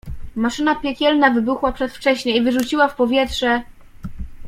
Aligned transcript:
Maszyna 0.35 0.75
piekielna 0.75 1.29
wybuchła 1.31 1.71
przedwcześnie 1.71 2.37
i 2.37 2.41
wyrzuciła 2.41 2.87
w 2.87 2.95
powietrze… 2.95 3.61